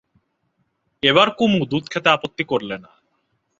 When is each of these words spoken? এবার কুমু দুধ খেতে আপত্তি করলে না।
এবার 1.03 1.27
কুমু 1.37 1.59
দুধ 1.65 1.85
খেতে 1.89 2.09
আপত্তি 2.09 2.43
করলে 2.43 2.75
না। 2.77 2.91